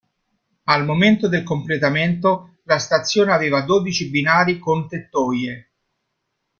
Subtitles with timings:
[0.63, 5.69] Al momento del completamento, la stazione aveva dodici binari con tettoie.